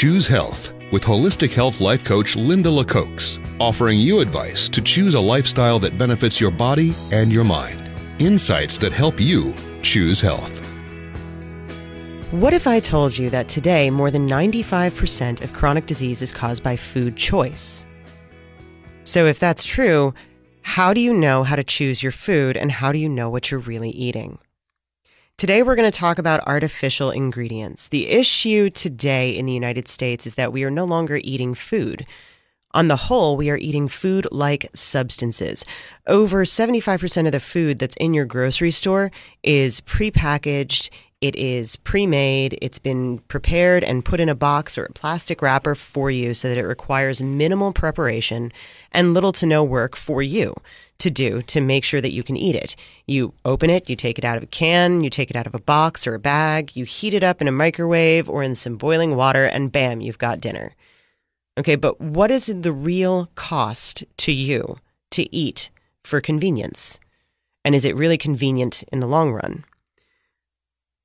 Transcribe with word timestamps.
Choose 0.00 0.26
Health 0.26 0.72
with 0.92 1.04
holistic 1.04 1.52
health 1.52 1.82
life 1.82 2.02
coach 2.06 2.34
Linda 2.34 2.70
LaCoax, 2.70 3.38
offering 3.60 3.98
you 3.98 4.20
advice 4.20 4.66
to 4.70 4.80
choose 4.80 5.12
a 5.12 5.20
lifestyle 5.20 5.78
that 5.78 5.98
benefits 5.98 6.40
your 6.40 6.50
body 6.50 6.94
and 7.12 7.30
your 7.30 7.44
mind. 7.44 7.78
Insights 8.18 8.78
that 8.78 8.94
help 8.94 9.20
you 9.20 9.52
choose 9.82 10.18
health. 10.18 10.64
What 12.30 12.54
if 12.54 12.66
I 12.66 12.80
told 12.80 13.18
you 13.18 13.28
that 13.28 13.48
today 13.48 13.90
more 13.90 14.10
than 14.10 14.26
95% 14.26 15.44
of 15.44 15.52
chronic 15.52 15.84
disease 15.84 16.22
is 16.22 16.32
caused 16.32 16.62
by 16.62 16.76
food 16.76 17.14
choice? 17.14 17.84
So, 19.04 19.26
if 19.26 19.38
that's 19.38 19.66
true, 19.66 20.14
how 20.62 20.94
do 20.94 21.02
you 21.02 21.12
know 21.12 21.42
how 21.42 21.56
to 21.56 21.62
choose 21.62 22.02
your 22.02 22.12
food 22.12 22.56
and 22.56 22.72
how 22.72 22.90
do 22.90 22.98
you 22.98 23.10
know 23.10 23.28
what 23.28 23.50
you're 23.50 23.60
really 23.60 23.90
eating? 23.90 24.38
Today, 25.40 25.62
we're 25.62 25.74
going 25.74 25.90
to 25.90 25.98
talk 25.98 26.18
about 26.18 26.46
artificial 26.46 27.10
ingredients. 27.10 27.88
The 27.88 28.08
issue 28.08 28.68
today 28.68 29.30
in 29.30 29.46
the 29.46 29.54
United 29.54 29.88
States 29.88 30.26
is 30.26 30.34
that 30.34 30.52
we 30.52 30.64
are 30.64 30.70
no 30.70 30.84
longer 30.84 31.18
eating 31.24 31.54
food. 31.54 32.04
On 32.72 32.88
the 32.88 32.96
whole, 32.96 33.38
we 33.38 33.48
are 33.48 33.56
eating 33.56 33.88
food 33.88 34.28
like 34.30 34.68
substances. 34.74 35.64
Over 36.06 36.44
75% 36.44 37.24
of 37.24 37.32
the 37.32 37.40
food 37.40 37.78
that's 37.78 37.96
in 37.96 38.12
your 38.12 38.26
grocery 38.26 38.70
store 38.70 39.10
is 39.42 39.80
prepackaged, 39.80 40.90
it 41.20 41.36
is 41.36 41.76
pre 41.76 42.06
made, 42.06 42.58
it's 42.62 42.78
been 42.78 43.18
prepared 43.28 43.84
and 43.84 44.04
put 44.04 44.20
in 44.20 44.28
a 44.28 44.34
box 44.34 44.78
or 44.78 44.84
a 44.84 44.92
plastic 44.92 45.42
wrapper 45.42 45.74
for 45.74 46.10
you 46.10 46.32
so 46.32 46.48
that 46.48 46.56
it 46.56 46.66
requires 46.66 47.22
minimal 47.22 47.72
preparation 47.72 48.52
and 48.92 49.12
little 49.12 49.32
to 49.32 49.46
no 49.46 49.62
work 49.62 49.96
for 49.96 50.22
you 50.22 50.54
to 50.98 51.10
do 51.10 51.42
to 51.42 51.60
make 51.60 51.84
sure 51.84 52.00
that 52.00 52.12
you 52.12 52.22
can 52.22 52.36
eat 52.36 52.54
it. 52.54 52.74
You 53.06 53.34
open 53.44 53.68
it, 53.68 53.90
you 53.90 53.96
take 53.96 54.18
it 54.18 54.24
out 54.24 54.36
of 54.36 54.42
a 54.44 54.46
can, 54.46 55.02
you 55.02 55.10
take 55.10 55.30
it 55.30 55.36
out 55.36 55.46
of 55.46 55.54
a 55.54 55.60
box 55.60 56.06
or 56.06 56.14
a 56.14 56.18
bag, 56.20 56.74
you 56.74 56.84
heat 56.84 57.14
it 57.14 57.22
up 57.22 57.40
in 57.40 57.48
a 57.48 57.52
microwave 57.52 58.28
or 58.28 58.42
in 58.42 58.54
some 58.54 58.76
boiling 58.76 59.16
water, 59.16 59.44
and 59.44 59.72
bam, 59.72 60.00
you've 60.00 60.18
got 60.18 60.40
dinner. 60.40 60.74
Okay, 61.58 61.74
but 61.74 62.00
what 62.00 62.30
is 62.30 62.46
the 62.46 62.72
real 62.72 63.28
cost 63.34 64.04
to 64.18 64.32
you 64.32 64.78
to 65.10 65.34
eat 65.34 65.70
for 66.04 66.20
convenience? 66.20 66.98
And 67.62 67.74
is 67.74 67.84
it 67.84 67.96
really 67.96 68.16
convenient 68.16 68.84
in 68.90 69.00
the 69.00 69.06
long 69.06 69.32
run? 69.32 69.64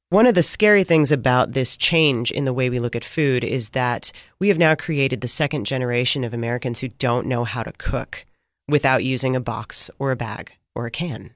One 0.09 0.27
of 0.27 0.35
the 0.35 0.43
scary 0.43 0.83
things 0.83 1.11
about 1.11 1.53
this 1.53 1.75
change 1.75 2.31
in 2.31 2.45
the 2.45 2.53
way 2.53 2.69
we 2.69 2.77
look 2.77 2.95
at 2.95 3.03
food 3.03 3.43
is 3.43 3.69
that 3.69 4.11
we 4.37 4.49
have 4.49 4.57
now 4.59 4.75
created 4.75 5.21
the 5.21 5.27
second 5.27 5.65
generation 5.65 6.23
of 6.23 6.31
Americans 6.31 6.79
who 6.79 6.89
don't 6.89 7.25
know 7.25 7.43
how 7.43 7.63
to 7.63 7.71
cook 7.71 8.23
without 8.69 9.03
using 9.03 9.35
a 9.35 9.39
box 9.39 9.89
or 9.97 10.11
a 10.11 10.15
bag 10.15 10.53
or 10.75 10.85
a 10.85 10.91
can. 10.91 11.33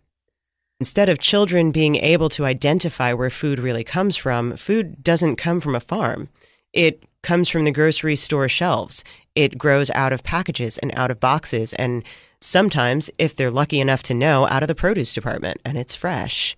Instead 0.80 1.10
of 1.10 1.18
children 1.18 1.72
being 1.72 1.96
able 1.96 2.30
to 2.30 2.46
identify 2.46 3.12
where 3.12 3.32
food 3.32 3.60
really 3.60 3.84
comes 3.84 4.16
from, 4.16 4.56
food 4.56 5.04
doesn't 5.04 5.38
come 5.38 5.60
from 5.60 5.74
a 5.74 5.80
farm. 5.80 6.30
It 6.72 7.04
comes 7.24 7.50
from 7.50 7.66
the 7.66 7.72
grocery 7.72 8.16
store 8.16 8.48
shelves. 8.48 9.04
It 9.34 9.58
grows 9.58 9.90
out 9.96 10.14
of 10.14 10.24
packages 10.24 10.78
and 10.78 10.96
out 10.96 11.10
of 11.10 11.20
boxes, 11.20 11.74
and 11.74 12.04
sometimes, 12.40 13.10
if 13.18 13.36
they're 13.36 13.50
lucky 13.50 13.80
enough 13.80 14.04
to 14.04 14.14
know, 14.14 14.48
out 14.48 14.62
of 14.62 14.68
the 14.68 14.76
produce 14.76 15.16
department, 15.16 15.60
and 15.66 15.76
it's 15.76 15.96
fresh. 15.96 16.56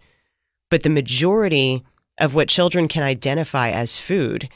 But 0.70 0.84
the 0.84 0.90
majority 0.90 1.84
of 2.20 2.34
what 2.34 2.50
children 2.50 2.88
can 2.88 3.04
identify 3.04 3.70
as 3.70 3.98
food 3.98 4.50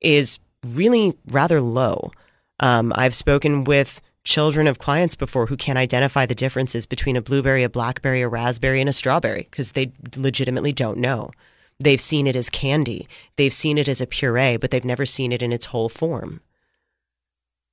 is 0.00 0.38
really 0.64 1.14
rather 1.26 1.60
low. 1.60 2.12
Um, 2.60 2.92
I've 2.96 3.14
spoken 3.14 3.64
with 3.64 4.00
children 4.24 4.66
of 4.66 4.78
clients 4.78 5.14
before 5.14 5.46
who 5.46 5.56
can't 5.56 5.78
identify 5.78 6.26
the 6.26 6.34
differences 6.34 6.86
between 6.86 7.16
a 7.16 7.22
blueberry, 7.22 7.62
a 7.62 7.68
blackberry, 7.68 8.22
a 8.22 8.28
raspberry, 8.28 8.80
and 8.80 8.88
a 8.88 8.92
strawberry 8.92 9.48
because 9.50 9.72
they 9.72 9.92
legitimately 10.16 10.72
don't 10.72 10.98
know. 10.98 11.30
They've 11.78 12.00
seen 12.00 12.26
it 12.26 12.36
as 12.36 12.50
candy, 12.50 13.08
they've 13.36 13.54
seen 13.54 13.78
it 13.78 13.88
as 13.88 14.02
a 14.02 14.06
puree, 14.06 14.58
but 14.58 14.70
they've 14.70 14.84
never 14.84 15.06
seen 15.06 15.32
it 15.32 15.42
in 15.42 15.52
its 15.52 15.66
whole 15.66 15.88
form. 15.88 16.40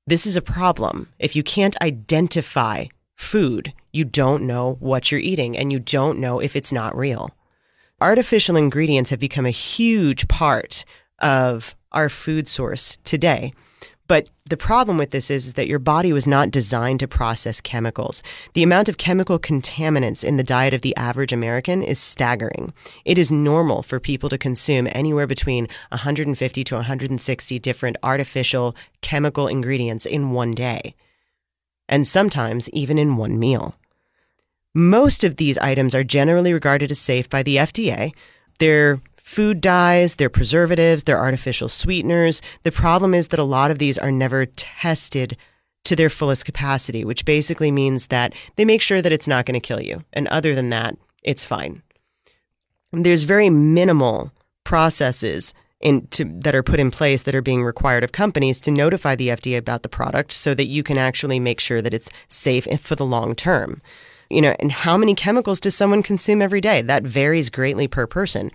This 0.05 0.25
is 0.25 0.37
a 0.37 0.41
problem. 0.41 1.09
If 1.19 1.35
you 1.35 1.43
can't 1.43 1.75
identify 1.81 2.85
food, 3.15 3.73
you 3.91 4.05
don't 4.05 4.43
know 4.43 4.77
what 4.79 5.11
you're 5.11 5.19
eating 5.19 5.57
and 5.57 5.73
you 5.73 5.79
don't 5.79 6.19
know 6.19 6.39
if 6.39 6.55
it's 6.55 6.71
not 6.71 6.95
real. 6.95 7.35
Artificial 7.99 8.55
ingredients 8.55 9.09
have 9.09 9.19
become 9.19 9.47
a 9.47 9.51
huge 9.51 10.27
part 10.27 10.85
of 11.17 11.75
our 11.91 12.09
food 12.09 12.47
source 12.47 12.99
today. 13.03 13.53
But 14.07 14.29
the 14.47 14.55
problem 14.55 14.97
with 14.97 15.09
this 15.09 15.31
is, 15.31 15.47
is, 15.47 15.53
that 15.55 15.67
your 15.67 15.79
body 15.79 16.13
was 16.13 16.27
not 16.27 16.51
designed 16.51 16.99
to 17.01 17.07
process 17.07 17.59
chemicals. 17.59 18.21
The 18.53 18.61
amount 18.61 18.87
of 18.87 18.97
chemical 18.97 19.39
contaminants 19.39 20.23
in 20.23 20.37
the 20.37 20.43
diet 20.43 20.75
of 20.75 20.81
the 20.81 20.95
average 20.95 21.33
American 21.33 21.81
is 21.81 21.97
staggering. 21.97 22.71
It 23.03 23.17
is 23.17 23.31
normal 23.31 23.81
for 23.81 23.99
people 23.99 24.29
to 24.29 24.37
consume 24.37 24.87
anywhere 24.91 25.27
between 25.27 25.67
150 25.89 26.63
to 26.63 26.75
160 26.75 27.59
different 27.59 27.97
artificial 28.03 28.75
chemical 29.01 29.47
ingredients 29.47 30.05
in 30.05 30.31
one 30.31 30.51
day, 30.51 30.95
and 31.89 32.07
sometimes 32.07 32.69
even 32.69 32.99
in 32.99 33.17
one 33.17 33.39
meal. 33.39 33.75
Most 34.73 35.23
of 35.23 35.37
these 35.37 35.57
items 35.57 35.95
are 35.95 36.03
generally 36.03 36.53
regarded 36.53 36.91
as 36.91 36.99
safe 36.99 37.29
by 37.29 37.43
the 37.43 37.57
FDA. 37.57 38.13
They're 38.59 39.01
food 39.23 39.59
dyes, 39.59 40.15
they're 40.15 40.29
preservatives, 40.29 41.03
they're 41.03 41.19
artificial 41.19 41.67
sweeteners. 41.67 42.41
The 42.63 42.71
problem 42.71 43.13
is 43.13 43.27
that 43.29 43.39
a 43.39 43.43
lot 43.43 43.71
of 43.71 43.79
these 43.79 43.97
are 43.97 44.11
never 44.11 44.45
tested 44.45 45.35
to 45.83 45.95
their 45.95 46.09
fullest 46.09 46.45
capacity, 46.45 47.03
which 47.03 47.25
basically 47.25 47.71
means 47.71 48.07
that 48.07 48.33
they 48.55 48.65
make 48.65 48.81
sure 48.81 49.01
that 49.01 49.11
it's 49.11 49.27
not 49.27 49.45
going 49.45 49.59
to 49.59 49.65
kill 49.65 49.81
you. 49.81 50.03
And 50.13 50.27
other 50.27 50.55
than 50.55 50.69
that, 50.69 50.97
it's 51.23 51.43
fine. 51.43 51.81
There's 52.91 53.23
very 53.23 53.49
minimal 53.49 54.31
processes 54.63 55.53
in 55.79 56.07
to, 56.07 56.25
that 56.39 56.55
are 56.55 56.63
put 56.63 56.79
in 56.79 56.91
place 56.91 57.23
that 57.23 57.35
are 57.35 57.41
being 57.41 57.63
required 57.63 58.03
of 58.03 58.11
companies 58.11 58.59
to 58.61 58.71
notify 58.71 59.15
the 59.15 59.29
FDA 59.29 59.57
about 59.57 59.83
the 59.83 59.89
product 59.89 60.31
so 60.31 60.53
that 60.53 60.65
you 60.65 60.83
can 60.83 60.97
actually 60.97 61.39
make 61.39 61.59
sure 61.59 61.81
that 61.81 61.93
it's 61.93 62.09
safe 62.27 62.67
for 62.81 62.95
the 62.95 63.05
long 63.05 63.35
term. 63.35 63.81
You 64.29 64.41
know, 64.41 64.55
and 64.59 64.71
how 64.71 64.97
many 64.97 65.15
chemicals 65.15 65.59
does 65.59 65.75
someone 65.75 66.03
consume 66.03 66.41
every 66.41 66.61
day? 66.61 66.81
That 66.81 67.03
varies 67.03 67.49
greatly 67.49 67.87
per 67.87 68.07
person. 68.07 68.51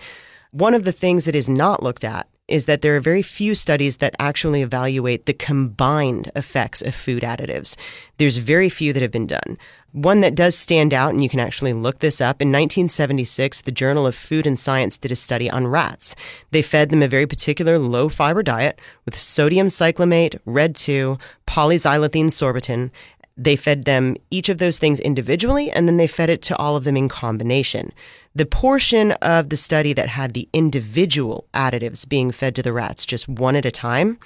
One 0.50 0.74
of 0.74 0.84
the 0.84 0.92
things 0.92 1.24
that 1.24 1.34
is 1.34 1.48
not 1.48 1.82
looked 1.82 2.04
at 2.04 2.28
is 2.48 2.66
that 2.66 2.82
there 2.82 2.94
are 2.96 3.00
very 3.00 3.22
few 3.22 3.54
studies 3.54 3.98
that 3.98 4.14
actually 4.18 4.60
evaluate 4.60 5.24
the 5.24 5.32
combined 5.32 6.30
effects 6.36 6.82
of 6.82 6.94
food 6.94 7.22
additives. 7.22 7.76
There's 8.18 8.36
very 8.36 8.68
few 8.68 8.92
that 8.92 9.00
have 9.00 9.10
been 9.10 9.26
done. 9.26 9.56
One 9.92 10.20
that 10.20 10.34
does 10.34 10.56
stand 10.56 10.92
out, 10.92 11.10
and 11.10 11.22
you 11.22 11.28
can 11.28 11.40
actually 11.40 11.72
look 11.72 12.00
this 12.00 12.20
up, 12.20 12.42
in 12.42 12.48
1976, 12.48 13.62
the 13.62 13.72
Journal 13.72 14.06
of 14.06 14.14
Food 14.14 14.46
and 14.46 14.58
Science 14.58 14.98
did 14.98 15.12
a 15.12 15.16
study 15.16 15.48
on 15.48 15.66
rats. 15.66 16.14
They 16.50 16.62
fed 16.62 16.90
them 16.90 17.02
a 17.02 17.08
very 17.08 17.26
particular 17.26 17.78
low 17.78 18.08
fiber 18.08 18.42
diet 18.42 18.78
with 19.04 19.18
sodium 19.18 19.68
cyclamate, 19.68 20.38
red 20.44 20.74
2, 20.76 21.16
polyoxyethylene 21.46 22.26
sorbitan, 22.26 22.90
they 23.36 23.56
fed 23.56 23.84
them 23.84 24.16
each 24.30 24.48
of 24.48 24.58
those 24.58 24.78
things 24.78 25.00
individually 25.00 25.70
and 25.70 25.88
then 25.88 25.96
they 25.96 26.06
fed 26.06 26.30
it 26.30 26.42
to 26.42 26.56
all 26.56 26.76
of 26.76 26.84
them 26.84 26.96
in 26.96 27.08
combination. 27.08 27.92
The 28.34 28.46
portion 28.46 29.12
of 29.12 29.48
the 29.48 29.56
study 29.56 29.92
that 29.92 30.08
had 30.08 30.34
the 30.34 30.48
individual 30.52 31.46
additives 31.54 32.08
being 32.08 32.30
fed 32.30 32.54
to 32.56 32.62
the 32.62 32.72
rats 32.72 33.04
just 33.04 33.28
one 33.28 33.56
at 33.56 33.66
a 33.66 33.70
time, 33.70 34.18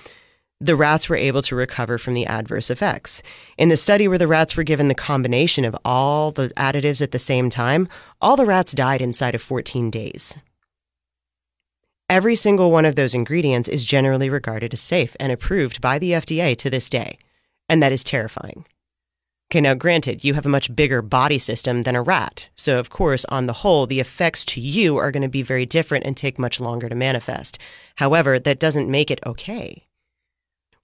the 0.61 0.77
rats 0.77 1.09
were 1.09 1.17
able 1.17 1.43
to 1.43 1.57
recover 1.57 1.99
from 1.99 2.15
the 2.15 2.27
adverse 2.27 2.71
effects. 2.71 3.23
In 3.59 3.69
the 3.69 3.77
study 3.77 4.09
where 4.09 4.19
the 4.19 4.29
rats 4.29 4.57
were 4.57 4.63
given 4.63 4.89
the 4.89 4.95
combination 4.95 5.65
of 5.65 5.77
all 5.85 6.33
the 6.33 6.49
additives 6.51 7.03
at 7.03 7.11
the 7.11 7.19
same 7.19 7.51
time, 7.51 7.89
all 8.21 8.37
the 8.37 8.47
rats 8.47 8.73
died 8.73 9.03
inside 9.03 9.35
of 9.35 9.43
14 9.43 9.91
days. 9.91 10.39
Every 12.09 12.37
single 12.37 12.71
one 12.71 12.87
of 12.87 12.95
those 12.95 13.15
ingredients 13.15 13.69
is 13.69 13.85
generally 13.85 14.31
regarded 14.31 14.73
as 14.73 14.81
safe 14.81 15.17
and 15.19 15.33
approved 15.33 15.81
by 15.81 15.99
the 15.99 16.13
FDA 16.13 16.57
to 16.59 16.71
this 16.71 16.89
day, 16.89 17.19
and 17.69 17.83
that 17.83 17.93
is 17.93 18.05
terrifying. 18.05 18.65
Okay, 19.51 19.61
now 19.61 19.75
granted, 19.75 20.25
you 20.25 20.35
have 20.35 20.45
a 20.45 20.49
much 20.49 20.75
bigger 20.75 21.03
body 21.03 21.39
system 21.39 21.83
than 21.83 21.95
a 21.95 22.03
rat. 22.03 22.49
So, 22.57 22.81
of 22.81 22.91
course, 22.91 23.25
on 23.27 23.47
the 23.47 23.53
whole, 23.53 23.87
the 23.87 24.01
effects 24.01 24.45
to 24.47 24.61
you 24.61 24.97
are 24.97 25.13
going 25.13 25.23
to 25.23 25.29
be 25.29 25.43
very 25.43 25.65
different 25.65 26.05
and 26.05 26.17
take 26.17 26.37
much 26.37 26.59
longer 26.59 26.89
to 26.89 26.97
manifest. 26.97 27.57
However, 27.97 28.41
that 28.41 28.59
doesn't 28.59 28.91
make 28.91 29.09
it 29.09 29.21
okay. 29.25 29.87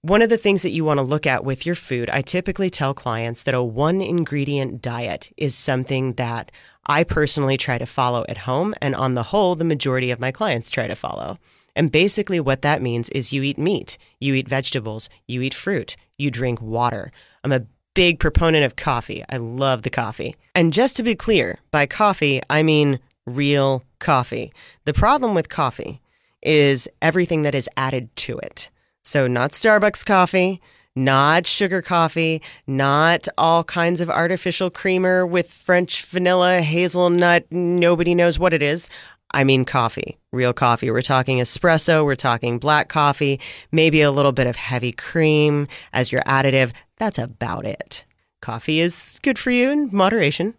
One 0.01 0.21
of 0.21 0.29
the 0.29 0.37
things 0.37 0.61
that 0.61 0.71
you 0.71 0.85
want 0.85 0.97
to 0.97 1.03
look 1.03 1.27
at 1.27 1.43
with 1.43 1.65
your 1.65 1.75
food, 1.75 2.09
I 2.09 2.21
typically 2.21 2.69
tell 2.69 2.93
clients 2.93 3.43
that 3.43 3.53
a 3.53 3.61
one 3.61 4.01
ingredient 4.01 4.81
diet 4.81 5.31
is 5.35 5.55
something 5.55 6.13
that 6.13 6.49
I 6.85 7.03
personally 7.03 7.57
try 7.57 7.77
to 7.77 7.85
follow 7.85 8.25
at 8.29 8.39
home. 8.39 8.73
And 8.81 8.95
on 8.95 9.13
the 9.13 9.23
whole, 9.23 9.55
the 9.55 9.65
majority 9.65 10.09
of 10.09 10.21
my 10.21 10.31
clients 10.31 10.69
try 10.69 10.87
to 10.87 10.95
follow. 10.95 11.37
And 11.75 11.91
basically, 11.91 12.39
what 12.39 12.61
that 12.61 12.81
means 12.81 13.09
is 13.09 13.33
you 13.33 13.43
eat 13.43 13.57
meat, 13.57 13.97
you 14.19 14.33
eat 14.35 14.47
vegetables, 14.47 15.09
you 15.27 15.41
eat 15.41 15.53
fruit, 15.53 15.95
you 16.17 16.29
drink 16.29 16.61
water. 16.61 17.11
I'm 17.43 17.51
a 17.51 17.65
big 17.93 18.19
proponent 18.19 18.65
of 18.65 18.75
coffee. 18.75 19.23
I 19.29 19.37
love 19.37 19.83
the 19.83 19.89
coffee. 19.89 20.35
And 20.55 20.73
just 20.73 20.97
to 20.97 21.03
be 21.03 21.15
clear, 21.15 21.59
by 21.71 21.85
coffee, 21.85 22.41
I 22.49 22.63
mean 22.63 22.99
real 23.25 23.83
coffee. 23.99 24.51
The 24.85 24.93
problem 24.93 25.33
with 25.33 25.49
coffee 25.49 26.01
is 26.41 26.87
everything 27.01 27.43
that 27.43 27.55
is 27.55 27.69
added 27.77 28.13
to 28.17 28.37
it. 28.39 28.69
So, 29.03 29.27
not 29.27 29.51
Starbucks 29.51 30.05
coffee, 30.05 30.61
not 30.95 31.47
sugar 31.47 31.81
coffee, 31.81 32.41
not 32.67 33.27
all 33.37 33.63
kinds 33.63 34.01
of 34.01 34.09
artificial 34.09 34.69
creamer 34.69 35.25
with 35.25 35.51
French 35.51 36.03
vanilla, 36.05 36.61
hazelnut, 36.61 37.51
nobody 37.51 38.13
knows 38.15 38.37
what 38.39 38.53
it 38.53 38.61
is. 38.61 38.89
I 39.33 39.43
mean 39.43 39.65
coffee, 39.65 40.19
real 40.31 40.53
coffee. 40.53 40.91
We're 40.91 41.01
talking 41.01 41.39
espresso, 41.39 42.05
we're 42.05 42.15
talking 42.15 42.59
black 42.59 42.89
coffee, 42.89 43.39
maybe 43.71 44.01
a 44.01 44.11
little 44.11 44.31
bit 44.31 44.47
of 44.47 44.55
heavy 44.55 44.91
cream 44.91 45.67
as 45.91 46.11
your 46.11 46.21
additive. 46.21 46.71
That's 46.97 47.17
about 47.17 47.65
it. 47.65 48.05
Coffee 48.41 48.79
is 48.79 49.19
good 49.23 49.39
for 49.39 49.51
you 49.51 49.71
in 49.71 49.89
moderation. 49.91 50.53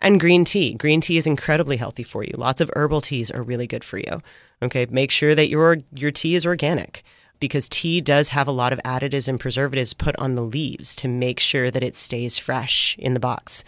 And 0.00 0.20
green 0.20 0.44
tea. 0.44 0.74
Green 0.74 1.00
tea 1.00 1.18
is 1.18 1.26
incredibly 1.26 1.76
healthy 1.76 2.04
for 2.04 2.22
you. 2.22 2.32
Lots 2.36 2.60
of 2.60 2.70
herbal 2.76 3.00
teas 3.00 3.30
are 3.32 3.42
really 3.42 3.66
good 3.66 3.82
for 3.82 3.98
you. 3.98 4.22
Okay, 4.62 4.86
make 4.90 5.10
sure 5.10 5.34
that 5.34 5.48
your 5.48 5.78
your 5.92 6.12
tea 6.12 6.36
is 6.36 6.46
organic 6.46 7.02
because 7.40 7.68
tea 7.68 8.00
does 8.00 8.30
have 8.30 8.48
a 8.48 8.52
lot 8.52 8.72
of 8.72 8.80
additives 8.84 9.28
and 9.28 9.40
preservatives 9.40 9.94
put 9.94 10.16
on 10.16 10.34
the 10.34 10.42
leaves 10.42 10.96
to 10.96 11.08
make 11.08 11.40
sure 11.40 11.70
that 11.70 11.82
it 11.82 11.96
stays 11.96 12.38
fresh 12.38 12.96
in 12.98 13.14
the 13.14 13.20
box. 13.20 13.64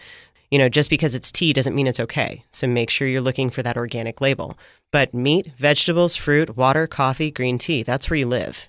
You 0.50 0.58
know, 0.58 0.68
just 0.68 0.90
because 0.90 1.14
it's 1.14 1.30
tea 1.30 1.52
doesn't 1.52 1.74
mean 1.74 1.86
it's 1.86 2.00
okay. 2.00 2.44
So 2.50 2.66
make 2.66 2.90
sure 2.90 3.06
you're 3.06 3.20
looking 3.20 3.50
for 3.50 3.62
that 3.62 3.76
organic 3.76 4.20
label. 4.20 4.58
But 4.90 5.14
meat, 5.14 5.52
vegetables, 5.56 6.16
fruit, 6.16 6.56
water, 6.56 6.86
coffee, 6.86 7.30
green 7.30 7.56
tea, 7.56 7.82
that's 7.84 8.10
where 8.10 8.18
you 8.18 8.26
live. 8.26 8.68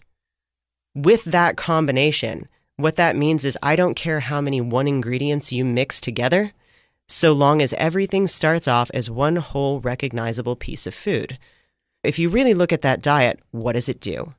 With 0.93 1.23
that 1.25 1.57
combination, 1.57 2.47
what 2.75 2.97
that 2.97 3.15
means 3.15 3.45
is 3.45 3.57
I 3.63 3.75
don't 3.75 3.95
care 3.95 4.19
how 4.19 4.41
many 4.41 4.61
one 4.61 4.87
ingredients 4.87 5.51
you 5.51 5.65
mix 5.65 5.99
together, 5.99 6.51
so 7.07 7.33
long 7.33 7.61
as 7.61 7.73
everything 7.73 8.27
starts 8.27 8.67
off 8.67 8.91
as 8.93 9.09
one 9.09 9.37
whole 9.37 9.79
recognizable 9.79 10.55
piece 10.55 10.85
of 10.85 10.93
food. 10.93 11.39
If 12.03 12.19
you 12.19 12.29
really 12.29 12.53
look 12.53 12.71
at 12.71 12.81
that 12.81 13.01
diet, 13.01 13.39
what 13.51 13.73
does 13.73 13.89
it 13.89 13.99
do? 13.99 14.33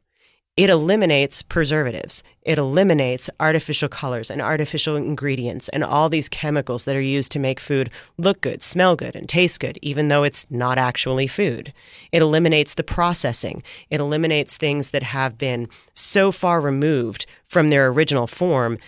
It 0.54 0.68
eliminates 0.68 1.42
preservatives. 1.42 2.22
It 2.42 2.58
eliminates 2.58 3.30
artificial 3.40 3.88
colors 3.88 4.30
and 4.30 4.42
artificial 4.42 4.96
ingredients 4.96 5.70
and 5.70 5.82
all 5.82 6.10
these 6.10 6.28
chemicals 6.28 6.84
that 6.84 6.94
are 6.94 7.00
used 7.00 7.32
to 7.32 7.38
make 7.38 7.58
food 7.58 7.90
look 8.18 8.42
good, 8.42 8.62
smell 8.62 8.94
good, 8.94 9.16
and 9.16 9.26
taste 9.26 9.60
good, 9.60 9.78
even 9.80 10.08
though 10.08 10.24
it's 10.24 10.46
not 10.50 10.76
actually 10.76 11.26
food. 11.26 11.72
It 12.10 12.20
eliminates 12.20 12.74
the 12.74 12.82
processing. 12.82 13.62
It 13.88 14.00
eliminates 14.00 14.58
things 14.58 14.90
that 14.90 15.02
have 15.02 15.38
been 15.38 15.68
so 15.94 16.30
far 16.30 16.60
removed 16.60 17.24
from 17.46 17.70
their 17.70 17.86
original 17.88 18.26
form 18.26 18.78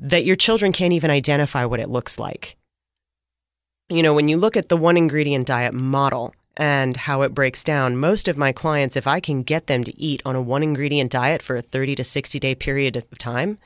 that 0.00 0.24
your 0.24 0.36
children 0.36 0.72
can't 0.72 0.92
even 0.92 1.10
identify 1.10 1.64
what 1.64 1.78
it 1.78 1.88
looks 1.88 2.18
like. 2.18 2.56
You 3.88 4.02
know, 4.02 4.14
when 4.14 4.26
you 4.26 4.38
look 4.38 4.56
at 4.56 4.68
the 4.68 4.76
one 4.76 4.96
ingredient 4.96 5.46
diet 5.46 5.74
model, 5.74 6.34
and 6.56 6.96
how 6.96 7.22
it 7.22 7.34
breaks 7.34 7.64
down, 7.64 7.96
most 7.96 8.28
of 8.28 8.36
my 8.36 8.52
clients, 8.52 8.96
if 8.96 9.06
I 9.06 9.20
can 9.20 9.42
get 9.42 9.66
them 9.66 9.84
to 9.84 10.00
eat 10.00 10.22
on 10.24 10.36
a 10.36 10.42
one 10.42 10.62
ingredient 10.62 11.10
diet 11.10 11.42
for 11.42 11.56
a 11.56 11.62
30 11.62 11.96
to 11.96 12.04
60 12.04 12.38
day 12.38 12.54
period 12.54 12.96
of 12.96 13.18
time, 13.18 13.58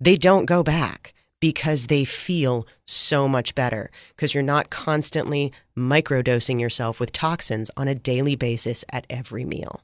they 0.00 0.16
don't 0.16 0.46
go 0.46 0.62
back 0.62 1.14
because 1.40 1.88
they 1.88 2.04
feel 2.04 2.66
so 2.86 3.26
much 3.26 3.54
better 3.54 3.90
because 4.14 4.32
you're 4.32 4.42
not 4.42 4.70
constantly 4.70 5.52
microdosing 5.76 6.60
yourself 6.60 7.00
with 7.00 7.12
toxins 7.12 7.70
on 7.76 7.88
a 7.88 7.94
daily 7.94 8.36
basis 8.36 8.84
at 8.90 9.06
every 9.10 9.44
meal. 9.44 9.80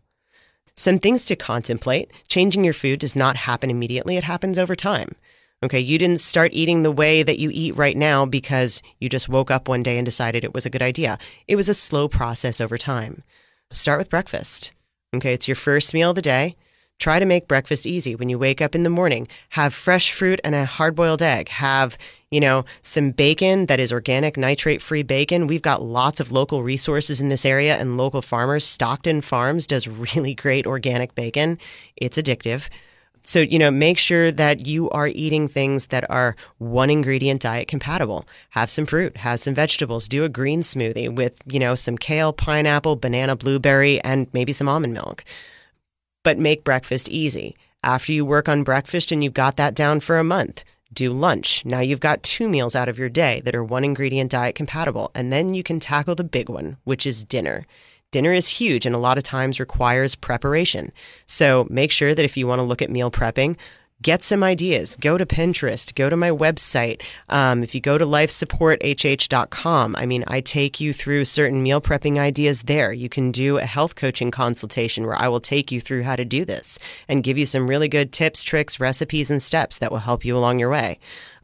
Some 0.76 1.00
things 1.00 1.24
to 1.24 1.34
contemplate 1.34 2.12
changing 2.28 2.62
your 2.62 2.74
food 2.74 3.00
does 3.00 3.16
not 3.16 3.34
happen 3.34 3.70
immediately, 3.70 4.16
it 4.16 4.22
happens 4.22 4.56
over 4.56 4.76
time. 4.76 5.16
Okay, 5.60 5.80
you 5.80 5.98
didn't 5.98 6.20
start 6.20 6.52
eating 6.54 6.82
the 6.84 6.92
way 6.92 7.24
that 7.24 7.40
you 7.40 7.50
eat 7.52 7.76
right 7.76 7.96
now 7.96 8.24
because 8.24 8.80
you 9.00 9.08
just 9.08 9.28
woke 9.28 9.50
up 9.50 9.66
one 9.66 9.82
day 9.82 9.98
and 9.98 10.06
decided 10.06 10.44
it 10.44 10.54
was 10.54 10.64
a 10.64 10.70
good 10.70 10.82
idea. 10.82 11.18
It 11.48 11.56
was 11.56 11.68
a 11.68 11.74
slow 11.74 12.06
process 12.06 12.60
over 12.60 12.78
time. 12.78 13.24
Start 13.72 13.98
with 13.98 14.08
breakfast. 14.08 14.72
Okay, 15.12 15.32
it's 15.32 15.48
your 15.48 15.56
first 15.56 15.92
meal 15.92 16.10
of 16.10 16.16
the 16.16 16.22
day. 16.22 16.54
Try 17.00 17.18
to 17.18 17.26
make 17.26 17.48
breakfast 17.48 17.86
easy. 17.86 18.14
When 18.14 18.28
you 18.28 18.38
wake 18.38 18.60
up 18.60 18.76
in 18.76 18.84
the 18.84 18.90
morning, 18.90 19.26
have 19.50 19.74
fresh 19.74 20.12
fruit 20.12 20.40
and 20.44 20.54
a 20.54 20.64
hard 20.64 20.94
boiled 20.94 21.22
egg. 21.22 21.48
Have, 21.48 21.98
you 22.30 22.40
know, 22.40 22.64
some 22.82 23.10
bacon 23.10 23.66
that 23.66 23.80
is 23.80 23.92
organic, 23.92 24.36
nitrate 24.36 24.80
free 24.80 25.02
bacon. 25.02 25.48
We've 25.48 25.62
got 25.62 25.82
lots 25.82 26.20
of 26.20 26.30
local 26.30 26.62
resources 26.62 27.20
in 27.20 27.30
this 27.30 27.44
area 27.44 27.76
and 27.76 27.96
local 27.96 28.22
farmers. 28.22 28.64
Stockton 28.64 29.22
Farms 29.22 29.66
does 29.66 29.88
really 29.88 30.34
great 30.36 30.66
organic 30.66 31.16
bacon. 31.16 31.58
It's 31.96 32.18
addictive. 32.18 32.68
So, 33.22 33.40
you 33.40 33.58
know, 33.58 33.70
make 33.70 33.98
sure 33.98 34.30
that 34.30 34.66
you 34.66 34.88
are 34.90 35.08
eating 35.08 35.48
things 35.48 35.86
that 35.86 36.08
are 36.10 36.36
one 36.58 36.90
ingredient 36.90 37.42
diet 37.42 37.68
compatible. 37.68 38.26
Have 38.50 38.70
some 38.70 38.86
fruit, 38.86 39.16
have 39.18 39.40
some 39.40 39.54
vegetables, 39.54 40.08
do 40.08 40.24
a 40.24 40.28
green 40.28 40.62
smoothie 40.62 41.14
with, 41.14 41.40
you 41.50 41.58
know, 41.58 41.74
some 41.74 41.98
kale, 41.98 42.32
pineapple, 42.32 42.96
banana, 42.96 43.36
blueberry, 43.36 44.00
and 44.02 44.26
maybe 44.32 44.52
some 44.52 44.68
almond 44.68 44.94
milk. 44.94 45.24
But 46.22 46.38
make 46.38 46.64
breakfast 46.64 47.08
easy. 47.08 47.56
After 47.82 48.12
you 48.12 48.24
work 48.24 48.48
on 48.48 48.64
breakfast 48.64 49.12
and 49.12 49.22
you've 49.22 49.34
got 49.34 49.56
that 49.56 49.74
down 49.74 50.00
for 50.00 50.18
a 50.18 50.24
month, 50.24 50.64
do 50.92 51.12
lunch. 51.12 51.64
Now 51.64 51.80
you've 51.80 52.00
got 52.00 52.22
two 52.22 52.48
meals 52.48 52.74
out 52.74 52.88
of 52.88 52.98
your 52.98 53.08
day 53.08 53.40
that 53.44 53.54
are 53.54 53.62
one 53.62 53.84
ingredient 53.84 54.30
diet 54.30 54.54
compatible. 54.54 55.10
And 55.14 55.32
then 55.32 55.54
you 55.54 55.62
can 55.62 55.80
tackle 55.80 56.14
the 56.14 56.24
big 56.24 56.48
one, 56.48 56.78
which 56.84 57.06
is 57.06 57.24
dinner. 57.24 57.66
Dinner 58.10 58.32
is 58.32 58.48
huge 58.48 58.86
and 58.86 58.94
a 58.94 58.98
lot 58.98 59.18
of 59.18 59.24
times 59.24 59.60
requires 59.60 60.14
preparation. 60.14 60.92
So 61.26 61.66
make 61.68 61.90
sure 61.90 62.14
that 62.14 62.24
if 62.24 62.38
you 62.38 62.46
want 62.46 62.60
to 62.60 62.64
look 62.64 62.80
at 62.80 62.88
meal 62.88 63.10
prepping, 63.10 63.58
get 64.00 64.22
some 64.22 64.42
ideas. 64.42 64.96
Go 64.96 65.18
to 65.18 65.26
Pinterest, 65.26 65.94
go 65.94 66.08
to 66.08 66.16
my 66.16 66.30
website. 66.30 67.02
Um, 67.28 67.62
if 67.62 67.74
you 67.74 67.82
go 67.82 67.98
to 67.98 68.06
lifesupporthh.com, 68.06 69.94
I 69.94 70.06
mean, 70.06 70.24
I 70.26 70.40
take 70.40 70.80
you 70.80 70.94
through 70.94 71.26
certain 71.26 71.62
meal 71.62 71.82
prepping 71.82 72.16
ideas 72.18 72.62
there. 72.62 72.94
You 72.94 73.10
can 73.10 73.30
do 73.30 73.58
a 73.58 73.66
health 73.66 73.94
coaching 73.94 74.30
consultation 74.30 75.04
where 75.04 75.20
I 75.20 75.28
will 75.28 75.40
take 75.40 75.70
you 75.70 75.78
through 75.78 76.04
how 76.04 76.16
to 76.16 76.24
do 76.24 76.46
this 76.46 76.78
and 77.08 77.22
give 77.22 77.36
you 77.36 77.44
some 77.44 77.68
really 77.68 77.88
good 77.88 78.10
tips, 78.10 78.42
tricks, 78.42 78.80
recipes, 78.80 79.30
and 79.30 79.42
steps 79.42 79.76
that 79.78 79.92
will 79.92 79.98
help 79.98 80.24
you 80.24 80.34
along 80.34 80.60
your 80.60 80.70
way. 80.70 80.98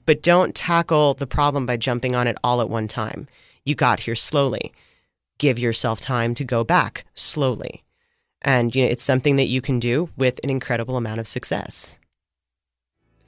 But 0.07 0.23
don't 0.23 0.55
tackle 0.55 1.13
the 1.13 1.27
problem 1.27 1.67
by 1.67 1.77
jumping 1.77 2.15
on 2.15 2.27
it 2.27 2.39
all 2.43 2.63
at 2.63 2.71
one 2.71 2.89
time. 2.89 3.29
You 3.67 3.75
got 3.75 4.01
here 4.01 4.17
slowly 4.17 4.73
give 5.39 5.59
yourself 5.59 6.01
time 6.01 6.35
to 6.35 6.45
go 6.45 6.65
back 6.65 7.05
slowly. 7.15 7.85
And 8.43 8.75
you 8.75 8.85
know, 8.85 8.91
it's 8.91 9.03
something 9.03 9.37
that 9.37 9.47
you 9.47 9.61
can 9.61 9.79
do 9.79 10.11
with 10.17 10.39
an 10.45 10.51
incredible 10.51 10.97
amount 10.97 11.21
of 11.21 11.27
success. 11.27 11.99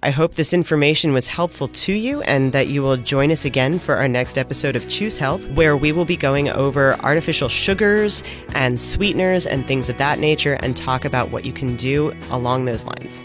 I 0.03 0.11
hope 0.11 0.35
this 0.35 0.53
information 0.53 1.15
was 1.15 1.27
helpful 1.27 1.69
to 1.69 1.93
you 1.93 2.21
and 2.23 2.53
that 2.53 2.69
you 2.69 2.83
will 2.83 2.99
join 2.99 3.33
us 3.33 3.45
again 3.45 3.79
for 3.79 3.97
our 3.97 4.07
next 4.07 4.37
episode 4.37 4.77
of 4.77 4.89
Choose 4.89 5.17
Health, 5.17 5.45
where 5.53 5.77
we 5.77 5.91
will 5.91 6.05
be 6.05 6.17
going 6.17 6.51
over 6.51 6.95
artificial 7.01 7.49
sugars 7.49 8.23
and 8.55 8.79
sweeteners 8.79 9.47
and 9.47 9.67
things 9.67 9.89
of 9.89 9.97
that 9.97 10.19
nature 10.19 10.59
and 10.61 10.77
talk 10.77 11.07
about 11.07 11.31
what 11.31 11.47
you 11.47 11.53
can 11.53 11.77
do 11.77 12.15
along 12.31 12.67
those 12.67 12.85
lines. 12.85 13.23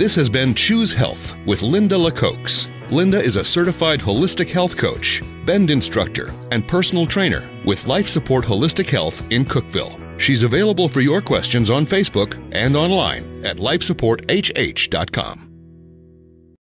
This 0.00 0.16
has 0.16 0.30
been 0.30 0.54
Choose 0.54 0.94
Health 0.94 1.34
with 1.44 1.60
Linda 1.60 1.94
LaCoax. 1.94 2.70
Linda 2.90 3.20
is 3.20 3.36
a 3.36 3.44
certified 3.44 4.00
holistic 4.00 4.50
health 4.50 4.74
coach, 4.74 5.22
bend 5.44 5.70
instructor, 5.70 6.32
and 6.52 6.66
personal 6.66 7.04
trainer 7.04 7.50
with 7.66 7.86
Life 7.86 8.08
Support 8.08 8.46
Holistic 8.46 8.88
Health 8.88 9.22
in 9.30 9.44
Cookeville. 9.44 10.18
She's 10.18 10.42
available 10.42 10.88
for 10.88 11.02
your 11.02 11.20
questions 11.20 11.68
on 11.68 11.84
Facebook 11.84 12.42
and 12.52 12.76
online 12.76 13.44
at 13.44 13.58
lifesupporthh.com. 13.58 15.49